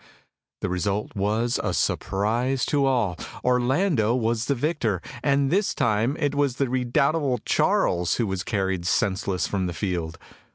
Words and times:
The 0.61 0.67
result 0.69 1.15
was 1.15 1.59
a 1.63 1.75
surprise 1.75 2.65
to 2.65 2.87
all. 2.87 3.19
Orlando 3.43 4.15
was 4.15 4.45
the 4.45 4.55
victor, 4.55 4.99
and 5.21 5.51
this 5.51 5.75
time 5.75 6.17
it 6.19 6.33
was 6.33 6.55
the 6.55 6.69
redoubtable 6.69 7.37
Charles 7.45 8.15
who 8.15 8.25
was 8.25 8.41
carried 8.43 8.87
senseless 8.87 9.45
from 9.45 9.67
the 9.67 9.73
field. 9.73 10.17